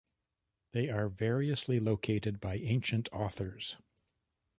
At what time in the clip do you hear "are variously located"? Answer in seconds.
0.89-2.39